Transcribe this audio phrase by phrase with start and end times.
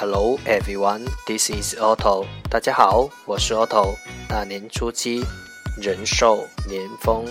[0.00, 2.24] Hello everyone, this is Otto.
[2.48, 3.96] 大家好，我是 Otto。
[4.28, 5.24] 大年初七，
[5.76, 7.26] 人寿年丰，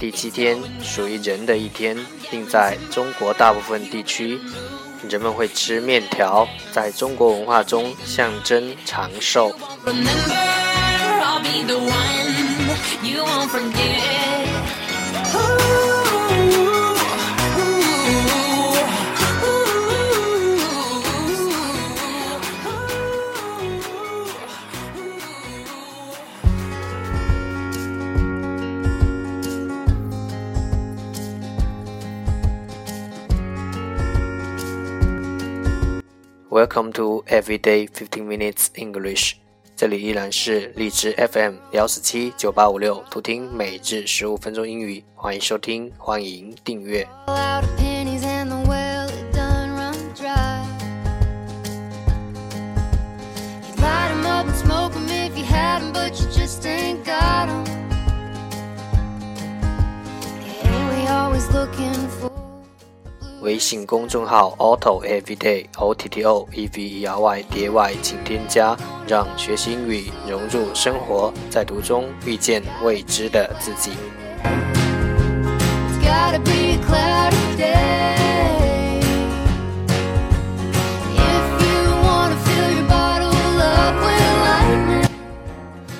[0.00, 1.94] 第七天属于人的一天，
[2.30, 4.40] 并在中国大部分地区，
[5.06, 9.54] 人们会吃面条，在中国文化中象征长寿。
[36.52, 39.36] Welcome to Everyday Fifteen Minutes English。
[39.74, 45.02] 这里依然是荔枝 FM 幺四七九八五六，图听每日十五分钟英语。
[45.14, 47.08] 欢迎收听，欢迎订阅。
[63.42, 73.90] 微信公众号 Auto Everyday O T T O E V E R Y D A Y，请添加，让学习英语融入生活，在途中遇见未知的自己。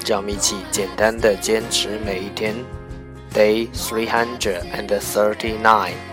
[0.07, 2.55] 让我们一起简单的坚持每一天。
[3.35, 6.12] Day three hundred and thirty-nine。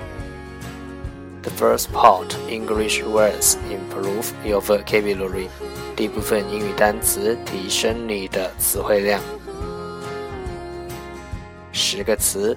[1.48, 5.48] The first part English words improve your vocabulary。
[5.94, 9.20] 第一部分英语单词提升你的词汇量。
[11.70, 12.56] 十个词：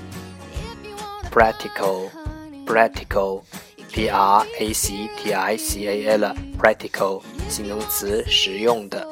[1.30, 9.06] practical，practical，p r a c t i c a l，practical，形容词，实用的。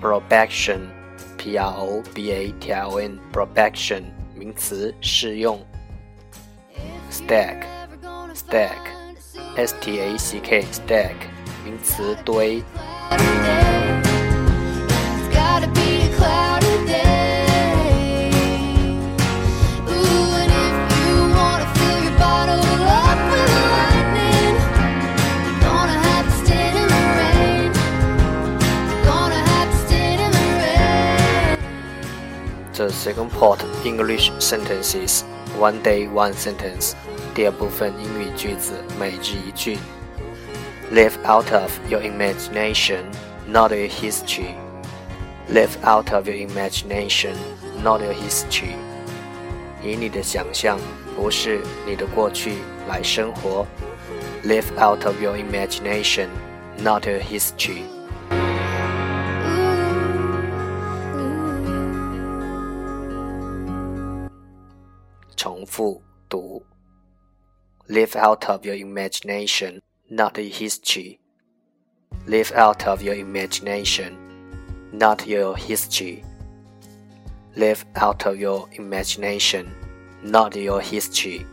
[0.00, 0.88] probation,
[1.36, 4.02] p r o b a t i o n, probation
[4.34, 5.64] 名词，试用。
[7.10, 7.64] stack,
[8.34, 8.76] stack,
[9.56, 11.14] s t a c k, stack
[11.64, 12.62] 名词，堆。
[33.00, 35.24] second part English sentences
[35.58, 36.92] one day one sentence
[37.34, 39.78] 第二部分英语句子每日一句
[40.92, 43.06] Live out of your imagination,
[43.44, 44.54] not your history.
[45.48, 47.34] Live out of your imagination,
[47.82, 48.76] not your history.
[49.82, 50.78] 以你的想象，
[51.16, 52.58] 不是你的过去
[52.88, 53.66] 来生活。
[54.44, 56.28] Live out of your imagination,
[56.78, 57.82] not your history.
[65.40, 66.62] 重复读。
[67.88, 71.18] Live out of your imagination, not your history.
[72.26, 74.14] Live out of your imagination,
[74.92, 76.22] not your history.
[77.54, 79.66] Live out of your imagination,
[80.22, 81.46] not your history.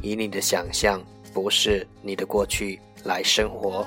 [0.00, 1.02] 以你的想象，
[1.34, 3.86] 不是你的过去来生活。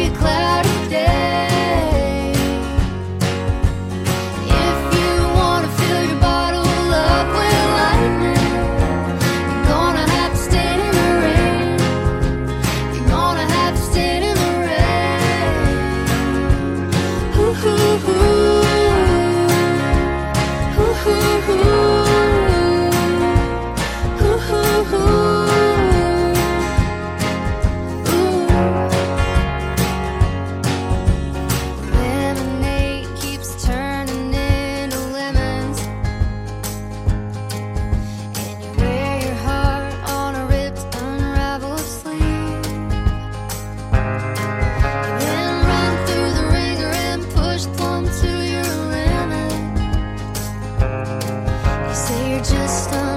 [52.71, 53.10] Stop.